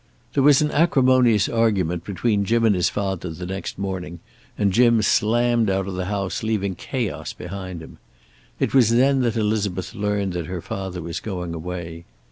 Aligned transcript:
There 0.33 0.41
was 0.41 0.63
an 0.63 0.71
acrimonious 0.71 1.47
argument 1.47 2.03
between 2.03 2.43
Jim 2.43 2.65
and 2.65 2.73
his 2.73 2.89
father 2.89 3.29
the 3.29 3.45
next 3.45 3.77
morning, 3.77 4.19
and 4.57 4.73
Jim 4.73 5.03
slammed 5.03 5.69
out 5.69 5.87
of 5.87 5.93
the 5.93 6.05
house, 6.05 6.41
leaving 6.41 6.73
chaos 6.73 7.33
behind 7.33 7.83
him. 7.83 7.99
It 8.59 8.73
was 8.73 8.89
then 8.89 9.21
that 9.21 9.37
Elizabeth 9.37 9.93
learned 9.93 10.33
that 10.33 10.47
her 10.47 10.59
father 10.59 11.03
was 11.03 11.19
going 11.19 11.53
away. 11.53 12.05